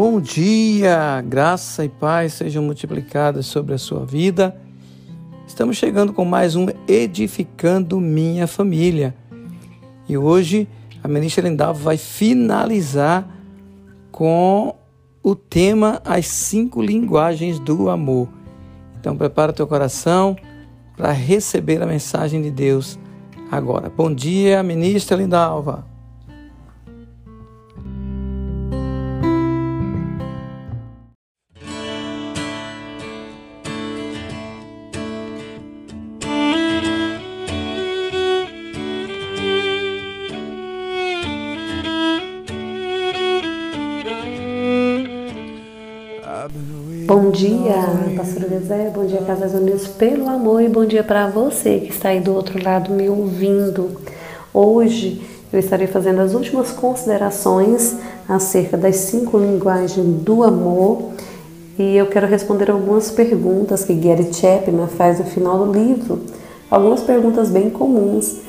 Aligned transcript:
Bom 0.00 0.20
dia, 0.20 1.20
graça 1.26 1.84
e 1.84 1.88
paz 1.88 2.34
sejam 2.34 2.62
multiplicadas 2.62 3.46
sobre 3.46 3.74
a 3.74 3.78
sua 3.78 4.06
vida. 4.06 4.56
Estamos 5.44 5.76
chegando 5.76 6.12
com 6.12 6.24
mais 6.24 6.54
um 6.54 6.68
Edificando 6.86 8.00
Minha 8.00 8.46
Família. 8.46 9.12
E 10.08 10.16
hoje 10.16 10.68
a 11.02 11.08
ministra 11.08 11.48
Lindalva 11.48 11.82
vai 11.82 11.96
finalizar 11.96 13.28
com 14.12 14.72
o 15.20 15.34
tema 15.34 16.00
As 16.04 16.28
Cinco 16.28 16.80
Linguagens 16.80 17.58
do 17.58 17.90
Amor. 17.90 18.28
Então 19.00 19.16
prepara 19.16 19.52
teu 19.52 19.66
coração 19.66 20.36
para 20.96 21.10
receber 21.10 21.82
a 21.82 21.86
mensagem 21.86 22.40
de 22.40 22.52
Deus 22.52 22.96
agora. 23.50 23.90
Bom 23.90 24.14
dia, 24.14 24.62
ministra 24.62 25.16
Lindalva. 25.16 25.97
Bom 47.08 47.30
dia, 47.30 47.72
pastor 48.14 48.50
José, 48.50 48.92
bom 48.94 49.06
dia, 49.06 49.22
Casas 49.22 49.54
Unidas, 49.54 49.86
pelo 49.86 50.28
amor 50.28 50.60
e 50.60 50.68
bom 50.68 50.84
dia 50.84 51.02
para 51.02 51.26
você 51.26 51.78
que 51.78 51.88
está 51.88 52.10
aí 52.10 52.20
do 52.20 52.34
outro 52.34 52.62
lado 52.62 52.92
me 52.92 53.08
ouvindo. 53.08 53.98
Hoje 54.52 55.22
eu 55.50 55.58
estarei 55.58 55.86
fazendo 55.86 56.20
as 56.20 56.34
últimas 56.34 56.70
considerações 56.70 57.96
acerca 58.28 58.76
das 58.76 58.96
cinco 58.96 59.38
linguagens 59.38 60.06
do 60.22 60.42
amor 60.42 61.12
e 61.78 61.96
eu 61.96 62.08
quero 62.08 62.26
responder 62.26 62.70
algumas 62.70 63.10
perguntas 63.10 63.86
que 63.86 63.94
Gary 63.94 64.30
Chapman 64.30 64.88
faz 64.88 65.18
no 65.18 65.24
final 65.24 65.64
do 65.64 65.72
livro, 65.72 66.20
algumas 66.70 67.00
perguntas 67.00 67.48
bem 67.48 67.70
comuns 67.70 68.40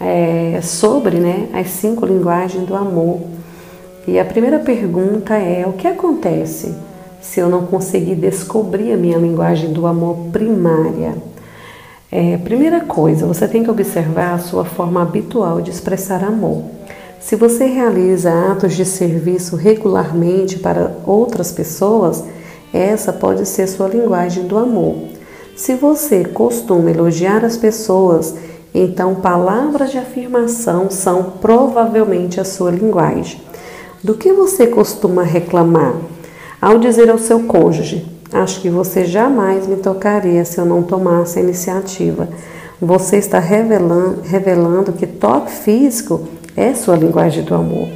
é, 0.00 0.60
sobre 0.62 1.18
né, 1.18 1.48
as 1.52 1.66
cinco 1.66 2.06
linguagens 2.06 2.64
do 2.64 2.76
amor. 2.76 3.22
E 4.06 4.20
a 4.20 4.24
primeira 4.24 4.60
pergunta 4.60 5.34
é: 5.34 5.66
o 5.66 5.72
que 5.72 5.88
acontece? 5.88 6.93
Se 7.24 7.40
eu 7.40 7.48
não 7.48 7.64
conseguir 7.64 8.16
descobrir 8.16 8.92
a 8.92 8.98
minha 8.98 9.16
linguagem 9.16 9.72
do 9.72 9.86
amor 9.86 10.14
primária. 10.30 11.14
É, 12.12 12.36
primeira 12.36 12.82
coisa, 12.82 13.26
você 13.26 13.48
tem 13.48 13.64
que 13.64 13.70
observar 13.70 14.34
a 14.34 14.38
sua 14.38 14.64
forma 14.64 15.00
habitual 15.02 15.62
de 15.62 15.70
expressar 15.70 16.22
amor. 16.22 16.62
Se 17.18 17.34
você 17.34 17.64
realiza 17.64 18.52
atos 18.52 18.74
de 18.74 18.84
serviço 18.84 19.56
regularmente 19.56 20.58
para 20.58 20.92
outras 21.06 21.50
pessoas, 21.50 22.22
essa 22.72 23.10
pode 23.10 23.46
ser 23.46 23.66
sua 23.68 23.88
linguagem 23.88 24.46
do 24.46 24.58
amor. 24.58 24.94
Se 25.56 25.74
você 25.74 26.24
costuma 26.24 26.90
elogiar 26.90 27.42
as 27.42 27.56
pessoas, 27.56 28.34
então 28.74 29.14
palavras 29.14 29.90
de 29.90 29.98
afirmação 29.98 30.90
são 30.90 31.32
provavelmente 31.40 32.38
a 32.38 32.44
sua 32.44 32.70
linguagem. 32.70 33.40
Do 34.02 34.14
que 34.14 34.30
você 34.30 34.66
costuma 34.66 35.22
reclamar? 35.22 35.94
Ao 36.64 36.78
dizer 36.78 37.10
ao 37.10 37.18
seu 37.18 37.40
cônjuge: 37.40 38.06
Acho 38.32 38.58
que 38.62 38.70
você 38.70 39.04
jamais 39.04 39.66
me 39.66 39.76
tocaria 39.76 40.46
se 40.46 40.58
eu 40.58 40.64
não 40.64 40.82
tomasse 40.82 41.38
a 41.38 41.42
iniciativa. 41.42 42.26
Você 42.80 43.18
está 43.18 43.38
revelando, 43.38 44.22
revelando 44.22 44.94
que 44.94 45.06
toque 45.06 45.52
físico 45.52 46.26
é 46.56 46.72
sua 46.72 46.96
linguagem 46.96 47.44
do 47.44 47.54
amor. 47.54 47.86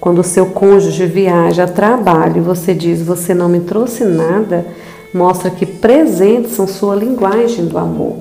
Quando 0.00 0.20
o 0.20 0.24
seu 0.24 0.46
cônjuge 0.46 1.04
viaja 1.04 1.64
a 1.64 1.68
trabalho 1.68 2.38
e 2.38 2.40
você 2.40 2.72
diz 2.72 3.02
você 3.02 3.34
não 3.34 3.46
me 3.46 3.60
trouxe 3.60 4.06
nada, 4.06 4.64
mostra 5.12 5.50
que 5.50 5.66
presentes 5.66 6.52
são 6.52 6.66
sua 6.66 6.96
linguagem 6.96 7.66
do 7.66 7.76
amor. 7.76 8.16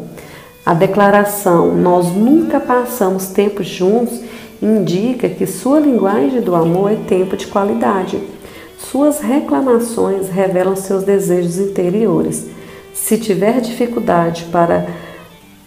A 0.65 0.73
declaração 0.73 1.73
nós 1.77 2.07
nunca 2.07 2.59
passamos 2.59 3.27
tempo 3.27 3.63
juntos 3.63 4.19
indica 4.61 5.29
que 5.29 5.45
sua 5.45 5.79
linguagem 5.79 6.41
do 6.41 6.53
amor 6.53 6.91
é 6.91 6.97
tempo 7.07 7.37
de 7.37 7.47
qualidade. 7.47 8.32
Suas 8.89 9.19
reclamações 9.19 10.29
revelam 10.29 10.75
seus 10.75 11.03
desejos 11.03 11.57
interiores. 11.57 12.47
Se 12.93 13.17
tiver 13.17 13.59
dificuldade 13.61 14.45
para 14.51 14.87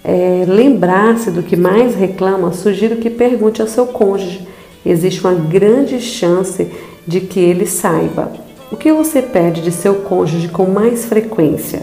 é, 0.05 0.45
lembrar-se 0.47 1.31
do 1.31 1.43
que 1.43 1.57
mais 1.57 1.95
reclama, 1.95 2.53
sugiro 2.53 2.97
que 2.97 3.11
pergunte 3.11 3.61
ao 3.61 3.69
seu 3.69 3.87
cônjuge. 3.87 4.47
Existe 4.85 5.21
uma 5.21 5.35
grande 5.35 6.01
chance 6.01 6.69
de 7.07 7.21
que 7.21 7.41
ele 7.41 7.67
saiba. 7.67 8.31
O 8.71 8.77
que 8.77 8.93
você 8.93 9.23
pede 9.23 9.63
de 9.63 9.73
seu 9.73 9.97
cônjuge 9.97 10.49
com 10.49 10.67
mais 10.67 11.07
frequência? 11.07 11.83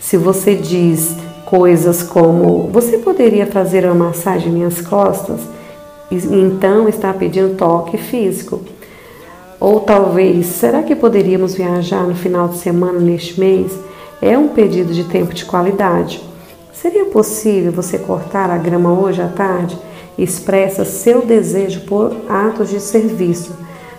Se 0.00 0.16
você 0.16 0.54
diz 0.54 1.16
coisas 1.44 2.02
como: 2.02 2.70
Você 2.72 2.98
poderia 2.98 3.46
fazer 3.46 3.84
uma 3.84 4.06
massagem 4.06 4.48
em 4.48 4.52
minhas 4.52 4.80
costas? 4.80 5.40
Então 6.10 6.88
está 6.88 7.12
pedindo 7.12 7.56
toque 7.56 7.98
físico. 7.98 8.60
Ou 9.60 9.80
talvez, 9.80 10.46
será 10.46 10.82
que 10.82 10.96
poderíamos 10.96 11.54
viajar 11.54 12.04
no 12.04 12.14
final 12.14 12.48
de 12.48 12.56
semana 12.56 12.98
neste 12.98 13.38
mês? 13.38 13.70
É 14.22 14.36
um 14.38 14.48
pedido 14.48 14.94
de 14.94 15.04
tempo 15.04 15.34
de 15.34 15.44
qualidade. 15.44 16.22
Seria 16.72 17.04
possível 17.04 17.70
você 17.70 17.98
cortar 17.98 18.48
a 18.48 18.56
grama 18.56 18.90
hoje 18.98 19.20
à 19.20 19.28
tarde? 19.28 19.78
Expressa 20.16 20.86
seu 20.86 21.26
desejo 21.26 21.82
por 21.82 22.16
atos 22.26 22.70
de 22.70 22.80
serviço. 22.80 23.54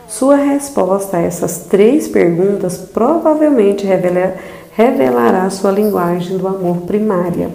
Sua 0.08 0.36
resposta 0.36 1.18
a 1.18 1.22
essas 1.22 1.60
três 1.70 2.08
perguntas 2.08 2.78
provavelmente 2.78 3.86
revelar, 3.86 4.38
revelará 4.72 5.48
sua 5.52 5.70
linguagem 5.72 6.40
do 6.40 6.48
amor 6.48 6.78
primária. 6.82 7.52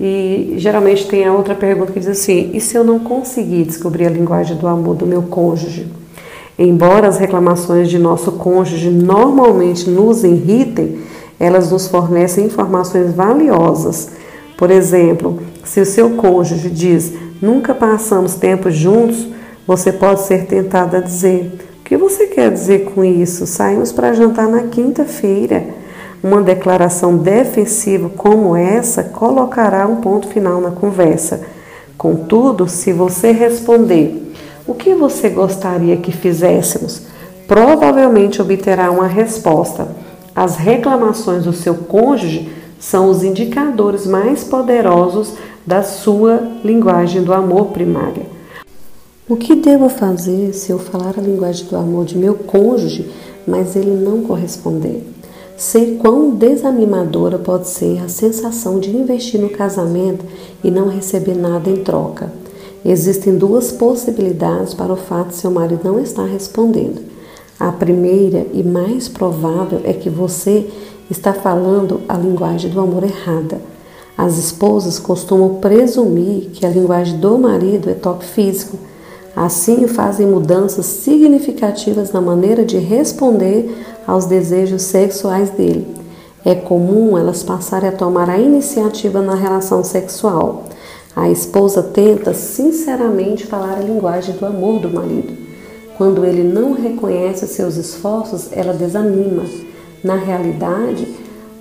E 0.00 0.54
geralmente 0.56 1.06
tem 1.06 1.26
a 1.26 1.32
outra 1.32 1.54
pergunta 1.54 1.92
que 1.92 2.00
diz 2.00 2.08
assim: 2.08 2.50
e 2.54 2.60
se 2.60 2.74
eu 2.74 2.82
não 2.82 2.98
conseguir 2.98 3.64
descobrir 3.64 4.06
a 4.06 4.10
linguagem 4.10 4.56
do 4.56 4.66
amor 4.66 4.96
do 4.96 5.06
meu 5.06 5.22
cônjuge? 5.22 6.01
Embora 6.64 7.08
as 7.08 7.18
reclamações 7.18 7.90
de 7.90 7.98
nosso 7.98 8.30
cônjuge 8.30 8.88
normalmente 8.88 9.90
nos 9.90 10.22
irritem, 10.22 11.00
elas 11.40 11.72
nos 11.72 11.88
fornecem 11.88 12.44
informações 12.44 13.12
valiosas. 13.12 14.10
Por 14.56 14.70
exemplo, 14.70 15.40
se 15.64 15.80
o 15.80 15.84
seu 15.84 16.10
cônjuge 16.10 16.70
diz 16.70 17.14
nunca 17.42 17.74
passamos 17.74 18.36
tempo 18.36 18.70
juntos, 18.70 19.26
você 19.66 19.90
pode 19.90 20.20
ser 20.20 20.46
tentado 20.46 20.96
a 20.96 21.00
dizer: 21.00 21.52
O 21.80 21.82
que 21.82 21.96
você 21.96 22.28
quer 22.28 22.52
dizer 22.52 22.92
com 22.94 23.04
isso? 23.04 23.44
Saímos 23.44 23.90
para 23.90 24.12
jantar 24.12 24.46
na 24.46 24.62
quinta-feira. 24.62 25.64
Uma 26.22 26.42
declaração 26.42 27.16
defensiva 27.16 28.08
como 28.08 28.54
essa 28.54 29.02
colocará 29.02 29.84
um 29.88 29.96
ponto 29.96 30.28
final 30.28 30.60
na 30.60 30.70
conversa. 30.70 31.40
Contudo, 31.98 32.68
se 32.68 32.92
você 32.92 33.32
responder, 33.32 34.31
o 34.66 34.74
que 34.74 34.94
você 34.94 35.28
gostaria 35.28 35.96
que 35.96 36.12
fizéssemos? 36.12 37.02
Provavelmente 37.48 38.40
obterá 38.40 38.90
uma 38.90 39.06
resposta. 39.06 39.88
As 40.34 40.56
reclamações 40.56 41.44
do 41.44 41.52
seu 41.52 41.74
cônjuge 41.74 42.48
são 42.78 43.08
os 43.10 43.22
indicadores 43.24 44.06
mais 44.06 44.44
poderosos 44.44 45.34
da 45.66 45.82
sua 45.82 46.48
linguagem 46.64 47.22
do 47.22 47.32
amor 47.32 47.66
primária. 47.66 48.26
O 49.28 49.36
que 49.36 49.54
devo 49.54 49.88
fazer 49.88 50.52
se 50.52 50.70
eu 50.70 50.78
falar 50.78 51.14
a 51.16 51.22
linguagem 51.22 51.66
do 51.66 51.76
amor 51.76 52.04
de 52.04 52.16
meu 52.16 52.34
cônjuge, 52.34 53.10
mas 53.46 53.74
ele 53.74 53.90
não 53.90 54.22
corresponder? 54.22 55.06
Sei 55.56 55.96
quão 55.96 56.30
desanimadora 56.30 57.38
pode 57.38 57.68
ser 57.68 58.00
a 58.04 58.08
sensação 58.08 58.78
de 58.78 58.90
investir 58.90 59.40
no 59.40 59.50
casamento 59.50 60.24
e 60.62 60.70
não 60.70 60.88
receber 60.88 61.34
nada 61.34 61.70
em 61.70 61.76
troca. 61.76 62.41
Existem 62.84 63.36
duas 63.36 63.70
possibilidades 63.70 64.74
para 64.74 64.92
o 64.92 64.96
fato 64.96 65.28
de 65.28 65.36
seu 65.36 65.50
marido 65.50 65.82
não 65.84 66.00
estar 66.00 66.24
respondendo. 66.24 67.00
A 67.58 67.70
primeira 67.70 68.46
e 68.52 68.62
mais 68.62 69.08
provável 69.08 69.80
é 69.84 69.92
que 69.92 70.10
você 70.10 70.66
está 71.08 71.32
falando 71.32 72.00
a 72.08 72.16
linguagem 72.16 72.70
do 72.70 72.80
amor 72.80 73.04
errada. 73.04 73.60
As 74.18 74.36
esposas 74.36 74.98
costumam 74.98 75.56
presumir 75.56 76.50
que 76.52 76.66
a 76.66 76.70
linguagem 76.70 77.18
do 77.18 77.38
marido 77.38 77.88
é 77.88 77.94
toque 77.94 78.24
físico. 78.24 78.76
Assim, 79.34 79.86
fazem 79.86 80.26
mudanças 80.26 80.84
significativas 80.86 82.12
na 82.12 82.20
maneira 82.20 82.64
de 82.64 82.78
responder 82.78 83.74
aos 84.06 84.26
desejos 84.26 84.82
sexuais 84.82 85.50
dele. 85.50 85.86
É 86.44 86.54
comum 86.54 87.16
elas 87.16 87.42
passarem 87.42 87.88
a 87.88 87.92
tomar 87.92 88.28
a 88.28 88.38
iniciativa 88.38 89.22
na 89.22 89.34
relação 89.34 89.84
sexual. 89.84 90.64
A 91.14 91.28
esposa 91.28 91.82
tenta 91.82 92.32
sinceramente 92.32 93.46
falar 93.46 93.76
a 93.76 93.82
linguagem 93.82 94.34
do 94.34 94.46
amor 94.46 94.80
do 94.80 94.88
marido. 94.88 95.36
Quando 95.98 96.24
ele 96.24 96.42
não 96.42 96.72
reconhece 96.72 97.46
seus 97.46 97.76
esforços, 97.76 98.48
ela 98.50 98.72
desanima. 98.72 99.44
Na 100.02 100.16
realidade, 100.16 101.06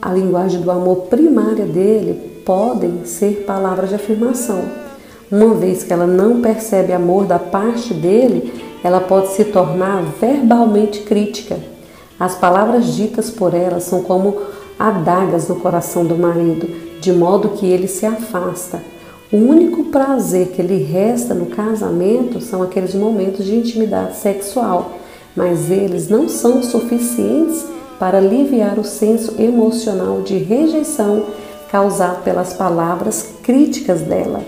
a 0.02 0.14
linguagem 0.14 0.62
do 0.62 0.72
amor 0.72 1.08
primária 1.10 1.66
dele 1.66 2.42
podem 2.46 3.06
ser 3.06 3.44
palavras 3.46 3.90
de 3.90 3.96
afirmação. 3.96 4.64
Uma 5.30 5.54
vez 5.54 5.84
que 5.84 5.92
ela 5.92 6.08
não 6.08 6.42
percebe 6.42 6.94
amor 6.94 7.26
da 7.26 7.38
parte 7.38 7.94
dele, 7.94 8.54
ela 8.84 9.02
pode 9.02 9.34
se 9.34 9.46
tornar 9.46 10.02
verbalmente 10.20 11.02
crítica. 11.02 11.60
As 12.18 12.36
palavras 12.36 12.96
ditas 12.96 13.30
por 13.30 13.54
ela 13.54 13.82
são 13.82 14.02
como 14.02 14.38
adagas 14.80 15.50
no 15.50 15.58
coração 15.58 16.06
do 16.06 16.18
marido, 16.18 16.68
de 17.02 17.12
modo 17.12 17.50
que 17.50 17.66
ele 17.66 17.88
se 17.88 18.06
afasta. 18.06 18.91
O 19.32 19.38
único 19.38 19.86
prazer 19.86 20.48
que 20.48 20.62
lhe 20.62 20.84
resta 20.84 21.34
no 21.34 21.46
casamento 21.46 22.42
são 22.42 22.62
aqueles 22.62 22.94
momentos 22.94 23.46
de 23.46 23.56
intimidade 23.56 24.18
sexual, 24.18 24.98
mas 25.34 25.72
eles 25.72 26.10
não 26.10 26.28
são 26.28 26.62
suficientes 26.62 27.66
para 27.98 28.18
aliviar 28.18 28.78
o 28.78 28.84
senso 28.84 29.42
emocional 29.42 30.22
de 30.22 30.38
rejeição 30.38 31.28
causado 31.72 32.22
pelas 32.26 32.52
palavras 32.52 33.36
críticas 33.42 34.02
dela. 34.02 34.42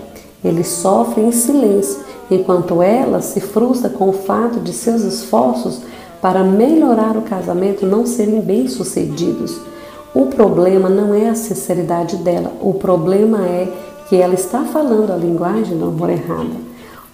Ele 0.44 0.62
sofre 0.62 1.22
em 1.22 1.32
silêncio, 1.32 2.00
enquanto 2.30 2.82
ela 2.82 3.22
se 3.22 3.40
frustra 3.40 3.88
com 3.88 4.10
o 4.10 4.12
fato 4.12 4.60
de 4.60 4.74
seus 4.74 5.00
esforços 5.00 5.80
para 6.20 6.44
melhorar 6.44 7.16
o 7.16 7.22
casamento 7.22 7.86
não 7.86 8.04
serem 8.04 8.42
bem-sucedidos. 8.42 9.58
O 10.14 10.26
problema 10.26 10.90
não 10.90 11.14
é 11.14 11.30
a 11.30 11.34
sinceridade 11.34 12.16
dela, 12.18 12.52
o 12.60 12.74
problema 12.74 13.46
é 13.46 13.93
que 14.08 14.16
ela 14.16 14.34
está 14.34 14.64
falando 14.64 15.12
a 15.12 15.16
linguagem 15.16 15.76
do 15.76 15.86
amor 15.86 16.10
errada. 16.10 16.64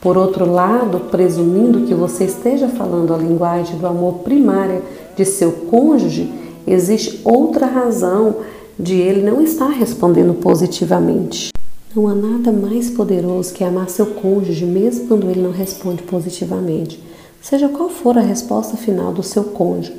Por 0.00 0.16
outro 0.16 0.50
lado, 0.50 1.00
presumindo 1.10 1.86
que 1.86 1.94
você 1.94 2.24
esteja 2.24 2.68
falando 2.68 3.12
a 3.12 3.18
linguagem 3.18 3.76
do 3.78 3.86
amor 3.86 4.20
primária 4.20 4.82
de 5.14 5.24
seu 5.24 5.52
cônjuge, 5.52 6.32
existe 6.66 7.20
outra 7.24 7.66
razão 7.66 8.36
de 8.78 8.96
ele 8.96 9.22
não 9.22 9.42
estar 9.42 9.68
respondendo 9.68 10.32
positivamente. 10.34 11.50
Não 11.94 12.08
há 12.08 12.14
nada 12.14 12.50
mais 12.50 12.88
poderoso 12.88 13.52
que 13.52 13.62
amar 13.62 13.90
seu 13.90 14.06
cônjuge, 14.06 14.64
mesmo 14.64 15.08
quando 15.08 15.28
ele 15.28 15.42
não 15.42 15.50
responde 15.50 16.02
positivamente. 16.02 17.02
Seja 17.42 17.68
qual 17.68 17.90
for 17.90 18.16
a 18.16 18.22
resposta 18.22 18.76
final 18.76 19.12
do 19.12 19.22
seu 19.22 19.44
cônjuge, 19.44 19.94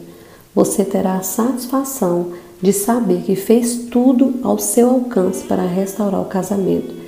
você 0.56 0.84
terá 0.84 1.16
a 1.16 1.22
satisfação 1.22 2.28
de 2.62 2.72
saber 2.72 3.22
que 3.24 3.36
fez 3.36 3.88
tudo 3.90 4.36
ao 4.44 4.60
seu 4.60 4.90
alcance 4.90 5.44
para 5.44 5.66
restaurar 5.66 6.22
o 6.22 6.26
casamento. 6.26 7.02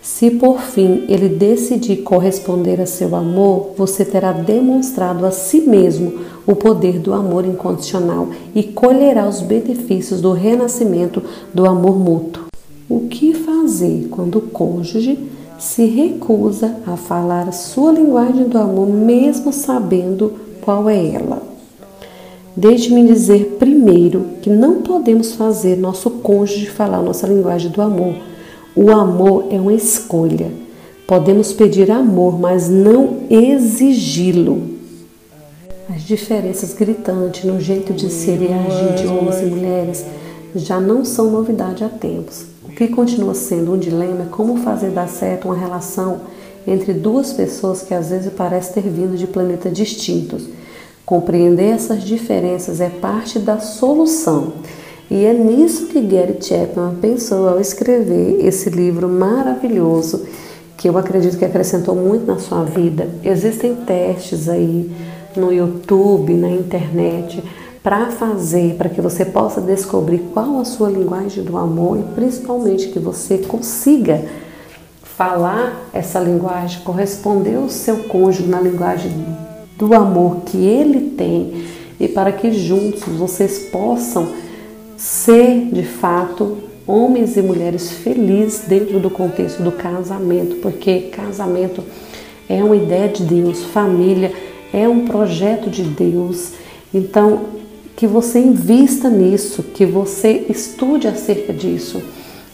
Se 0.00 0.30
por 0.30 0.60
fim 0.60 1.04
ele 1.08 1.28
decidir 1.28 1.96
corresponder 2.02 2.80
a 2.80 2.86
seu 2.86 3.16
amor, 3.16 3.72
você 3.76 4.04
terá 4.04 4.32
demonstrado 4.32 5.26
a 5.26 5.32
si 5.32 5.62
mesmo 5.62 6.20
o 6.46 6.54
poder 6.54 7.00
do 7.00 7.12
amor 7.12 7.44
incondicional 7.44 8.28
e 8.54 8.62
colherá 8.62 9.28
os 9.28 9.42
benefícios 9.42 10.20
do 10.20 10.32
renascimento 10.32 11.22
do 11.52 11.66
amor 11.66 11.98
mútuo. 11.98 12.44
O 12.88 13.08
que 13.08 13.34
fazer 13.34 14.06
quando 14.08 14.38
o 14.38 14.42
cônjuge 14.42 15.18
se 15.58 15.86
recusa 15.86 16.76
a 16.86 16.96
falar 16.96 17.48
a 17.48 17.52
sua 17.52 17.90
linguagem 17.90 18.48
do 18.48 18.58
amor, 18.58 18.86
mesmo 18.86 19.52
sabendo 19.52 20.34
qual 20.60 20.88
é 20.88 21.14
ela? 21.14 21.45
Deixe-me 22.56 23.06
dizer 23.06 23.56
primeiro 23.58 24.26
que 24.40 24.48
não 24.48 24.82
podemos 24.82 25.34
fazer 25.34 25.76
nosso 25.76 26.10
cônjuge 26.10 26.70
falar 26.70 27.02
nossa 27.02 27.26
linguagem 27.26 27.70
do 27.70 27.82
amor 27.82 28.14
o 28.76 28.90
amor 28.90 29.46
é 29.50 29.58
uma 29.58 29.72
escolha. 29.72 30.52
Podemos 31.06 31.50
pedir 31.50 31.90
amor, 31.90 32.38
mas 32.38 32.68
não 32.68 33.20
exigi-lo. 33.30 34.76
As 35.88 36.02
diferenças 36.02 36.74
gritantes 36.74 37.44
no 37.44 37.58
jeito 37.58 37.94
de 37.94 38.10
ser 38.10 38.42
e 38.42 38.52
agir 38.52 38.96
de 38.96 39.06
homens 39.06 39.40
e 39.40 39.46
mulheres 39.46 40.04
já 40.54 40.78
não 40.78 41.06
são 41.06 41.30
novidade 41.30 41.82
há 41.84 41.88
tempos. 41.88 42.44
O 42.62 42.68
que 42.68 42.88
continua 42.88 43.32
sendo 43.32 43.72
um 43.72 43.78
dilema 43.78 44.24
é 44.24 44.30
como 44.30 44.58
fazer 44.58 44.90
dar 44.90 45.08
certo 45.08 45.46
uma 45.46 45.56
relação 45.56 46.20
entre 46.66 46.92
duas 46.92 47.32
pessoas 47.32 47.80
que 47.80 47.94
às 47.94 48.10
vezes 48.10 48.30
parecem 48.30 48.74
ter 48.82 48.90
vindo 48.90 49.16
de 49.16 49.26
planetas 49.26 49.72
distintos. 49.72 50.46
Compreender 51.06 51.70
essas 51.70 52.02
diferenças 52.02 52.80
é 52.80 52.88
parte 52.88 53.38
da 53.38 53.60
solução. 53.60 54.54
E 55.08 55.24
é 55.24 55.32
nisso 55.32 55.86
que 55.86 56.00
Gary 56.00 56.36
Chapman 56.40 56.96
pensou 57.00 57.48
ao 57.48 57.60
escrever 57.60 58.44
esse 58.44 58.70
livro 58.70 59.08
maravilhoso, 59.08 60.26
que 60.76 60.88
eu 60.88 60.98
acredito 60.98 61.38
que 61.38 61.44
acrescentou 61.44 61.94
muito 61.94 62.26
na 62.26 62.40
sua 62.40 62.64
vida. 62.64 63.08
Existem 63.22 63.76
testes 63.76 64.48
aí 64.48 64.90
no 65.36 65.52
YouTube, 65.52 66.34
na 66.34 66.50
internet, 66.50 67.40
para 67.84 68.10
fazer, 68.10 68.74
para 68.74 68.88
que 68.88 69.00
você 69.00 69.24
possa 69.24 69.60
descobrir 69.60 70.18
qual 70.34 70.58
a 70.58 70.64
sua 70.64 70.90
linguagem 70.90 71.44
do 71.44 71.56
amor 71.56 72.00
e 72.00 72.14
principalmente 72.16 72.88
que 72.88 72.98
você 72.98 73.38
consiga 73.38 74.24
falar 75.04 75.88
essa 75.92 76.18
linguagem, 76.18 76.82
corresponder 76.82 77.54
ao 77.54 77.68
seu 77.68 77.96
cônjuge 78.08 78.48
na 78.48 78.60
linguagem 78.60 79.45
do 79.76 79.94
amor 79.94 80.42
que 80.46 80.56
ele 80.56 81.10
tem 81.16 81.64
e 81.98 82.08
para 82.08 82.32
que 82.32 82.52
juntos 82.52 83.04
vocês 83.14 83.68
possam 83.70 84.28
ser 84.96 85.68
de 85.72 85.82
fato 85.82 86.58
homens 86.86 87.36
e 87.36 87.42
mulheres 87.42 87.90
felizes 87.90 88.64
dentro 88.66 89.00
do 89.00 89.10
contexto 89.10 89.62
do 89.62 89.72
casamento, 89.72 90.56
porque 90.56 91.10
casamento 91.12 91.82
é 92.48 92.62
uma 92.62 92.76
ideia 92.76 93.08
de 93.08 93.24
Deus, 93.24 93.64
família 93.64 94.32
é 94.72 94.88
um 94.88 95.04
projeto 95.04 95.68
de 95.68 95.82
Deus. 95.82 96.52
Então, 96.94 97.56
que 97.96 98.06
você 98.06 98.38
invista 98.38 99.08
nisso, 99.08 99.62
que 99.62 99.84
você 99.84 100.46
estude 100.48 101.08
acerca 101.08 101.52
disso. 101.52 102.02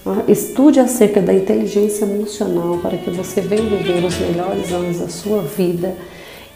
Ah, 0.07 0.23
estude 0.29 0.81
acerca 0.81 1.21
da 1.21 1.35
inteligência 1.35 2.05
emocional 2.05 2.79
para 2.79 2.97
que 2.97 3.11
você 3.11 3.41
venha 3.41 3.63
viver 3.63 4.05
os 4.05 4.19
melhores 4.19 4.73
anos 4.73 4.99
da 4.99 5.09
sua 5.09 5.43
vida. 5.43 5.95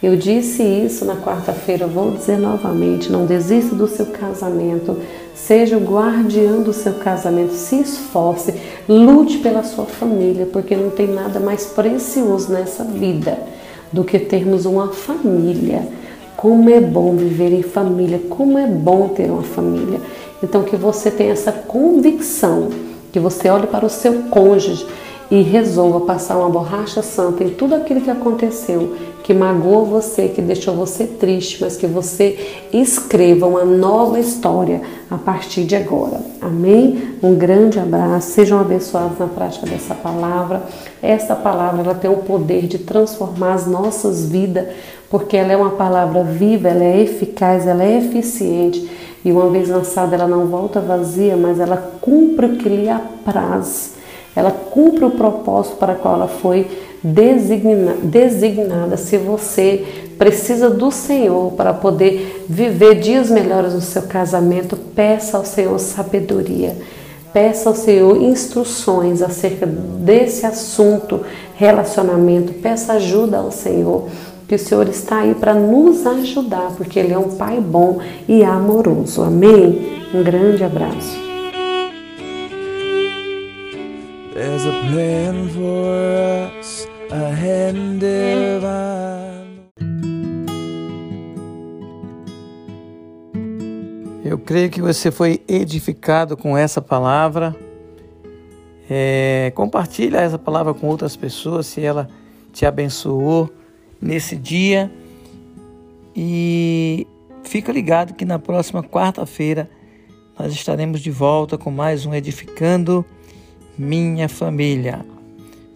Eu 0.01 0.15
disse 0.15 0.63
isso 0.63 1.05
na 1.05 1.15
quarta-feira, 1.15 1.87
vou 1.87 2.11
dizer 2.11 2.37
novamente: 2.37 3.11
não 3.11 3.25
desista 3.25 3.75
do 3.75 3.87
seu 3.87 4.07
casamento, 4.07 4.97
Seja 5.37 5.77
o 5.77 5.79
guardião 5.79 6.61
do 6.61 6.73
seu 6.73 6.95
casamento, 6.95 7.53
se 7.53 7.79
esforce, 7.79 8.53
lute 8.89 9.37
pela 9.37 9.63
sua 9.63 9.85
família, 9.85 10.47
porque 10.51 10.75
não 10.75 10.89
tem 10.89 11.07
nada 11.07 11.39
mais 11.39 11.67
precioso 11.67 12.51
nessa 12.51 12.83
vida 12.83 13.37
do 13.89 14.03
que 14.03 14.17
termos 14.19 14.65
uma 14.65 14.89
família. 14.89 15.87
Como 16.35 16.69
é 16.69 16.81
bom 16.81 17.15
viver 17.15 17.53
em 17.53 17.61
família, 17.61 18.19
como 18.27 18.57
é 18.57 18.67
bom 18.67 19.09
ter 19.09 19.31
uma 19.31 19.43
família. 19.43 20.01
Então, 20.43 20.63
que 20.63 20.75
você 20.75 21.09
tenha 21.09 21.31
essa 21.31 21.51
convicção, 21.51 22.69
que 23.13 23.19
você 23.19 23.47
olhe 23.47 23.67
para 23.67 23.85
o 23.85 23.89
seu 23.89 24.23
cônjuge 24.23 24.85
e 25.29 25.41
resolva 25.43 26.01
passar 26.01 26.37
uma 26.37 26.49
borracha 26.49 27.01
santa 27.01 27.43
em 27.43 27.51
tudo 27.51 27.75
aquilo 27.75 28.01
que 28.01 28.11
aconteceu, 28.11 28.95
que 29.27 29.33
magoou 29.33 29.85
você, 29.85 30.29
que 30.29 30.41
deixou 30.41 30.73
você 30.73 31.05
triste, 31.05 31.57
mas 31.59 31.75
que 31.75 31.85
você 31.85 32.61
escreva 32.71 33.45
uma 33.45 33.65
nova 33.65 34.17
história 34.17 34.81
a 35.11 35.17
partir 35.17 35.65
de 35.65 35.75
agora. 35.75 36.21
Amém? 36.41 37.17
Um 37.21 37.35
grande 37.35 37.77
abraço, 37.77 38.31
sejam 38.31 38.57
abençoados 38.57 39.19
na 39.19 39.27
prática 39.27 39.67
dessa 39.67 39.93
palavra. 39.93 40.63
Essa 41.01 41.35
palavra 41.35 41.81
ela 41.81 41.93
tem 41.93 42.09
o 42.09 42.19
poder 42.19 42.67
de 42.67 42.77
transformar 42.77 43.55
as 43.55 43.67
nossas 43.67 44.29
vidas, 44.29 44.65
porque 45.09 45.35
ela 45.35 45.51
é 45.51 45.57
uma 45.57 45.71
palavra 45.71 46.23
viva, 46.23 46.69
ela 46.69 46.85
é 46.85 47.01
eficaz, 47.01 47.67
ela 47.67 47.83
é 47.83 47.97
eficiente. 47.97 48.89
E 49.25 49.31
uma 49.33 49.49
vez 49.49 49.67
lançada, 49.67 50.15
ela 50.15 50.25
não 50.25 50.45
volta 50.45 50.79
vazia, 50.79 51.35
mas 51.35 51.59
ela 51.59 51.75
cumpre 51.99 52.45
o 52.45 52.55
que 52.55 52.69
lhe 52.69 52.87
apraz 52.87 53.97
ela 54.37 54.51
cumpre 54.51 55.03
o 55.03 55.09
propósito 55.09 55.77
para 55.77 55.95
qual 55.95 56.13
ela 56.13 56.27
foi 56.27 56.67
designa, 57.03 57.95
designada. 58.03 58.97
Se 58.97 59.17
você 59.17 59.85
precisa 60.17 60.69
do 60.69 60.91
Senhor 60.91 61.53
para 61.53 61.73
poder 61.73 62.45
viver 62.49 62.95
dias 62.95 63.29
melhores 63.29 63.73
no 63.73 63.81
seu 63.81 64.03
casamento, 64.03 64.75
peça 64.75 65.37
ao 65.37 65.45
Senhor 65.45 65.77
sabedoria. 65.79 66.75
Peça 67.31 67.69
ao 67.69 67.75
Senhor 67.75 68.21
instruções 68.21 69.21
acerca 69.21 69.65
desse 69.65 70.45
assunto, 70.45 71.21
relacionamento. 71.55 72.53
Peça 72.53 72.93
ajuda 72.93 73.37
ao 73.37 73.51
Senhor, 73.51 74.07
que 74.47 74.55
o 74.55 74.59
Senhor 74.59 74.87
está 74.87 75.19
aí 75.19 75.35
para 75.35 75.53
nos 75.53 76.07
ajudar, 76.07 76.71
porque 76.77 76.97
Ele 76.97 77.13
é 77.13 77.17
um 77.17 77.35
Pai 77.35 77.59
bom 77.59 77.99
e 78.27 78.43
amoroso. 78.43 79.21
Amém? 79.21 80.01
Um 80.13 80.23
grande 80.23 80.63
abraço. 80.63 81.26
There's 84.37 84.67
a 84.67 84.71
plan 84.91 85.49
for 85.49 86.59
us 86.59 86.87
ahead 87.09 87.73
divine. 87.97 89.71
Eu 94.23 94.37
creio 94.37 94.69
que 94.69 94.79
você 94.79 95.09
foi 95.09 95.41
edificado 95.47 96.37
com 96.37 96.55
essa 96.55 96.79
palavra. 96.79 97.55
É, 98.87 99.51
compartilha 99.55 100.17
essa 100.17 100.37
palavra 100.37 100.71
com 100.71 100.85
outras 100.85 101.15
pessoas 101.15 101.65
se 101.65 101.81
ela 101.81 102.07
te 102.53 102.63
abençoou 102.63 103.49
nesse 103.99 104.35
dia. 104.35 104.91
E 106.15 107.07
fica 107.41 107.71
ligado 107.71 108.13
que 108.13 108.23
na 108.23 108.37
próxima 108.37 108.83
quarta-feira 108.83 109.67
nós 110.37 110.53
estaremos 110.53 111.01
de 111.01 111.09
volta 111.09 111.57
com 111.57 111.71
mais 111.71 112.05
um 112.05 112.13
Edificando 112.13 113.03
minha 113.77 114.27
família. 114.27 115.05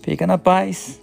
Fica 0.01 0.25
na 0.25 0.37
paz. 0.37 0.99